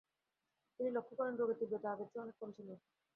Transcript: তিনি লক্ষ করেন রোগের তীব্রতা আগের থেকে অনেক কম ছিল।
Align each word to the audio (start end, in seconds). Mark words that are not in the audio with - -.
তিনি 0.79 0.89
লক্ষ 0.93 1.09
করেন 1.19 1.33
রোগের 1.35 1.57
তীব্রতা 1.59 1.87
আগের 1.91 2.07
থেকে 2.07 2.23
অনেক 2.23 2.35
কম 2.39 2.49
ছিল। 2.57 2.67